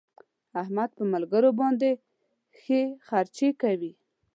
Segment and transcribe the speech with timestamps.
[0.61, 1.89] احمد په ملګرو باندې
[2.59, 3.93] ښې خرڅې کوي.